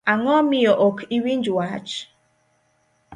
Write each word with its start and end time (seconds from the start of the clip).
Ango 0.11 0.35
miyo 0.49 0.73
ok 0.87 0.97
iwinj 1.17 1.45
wach? 1.57 1.91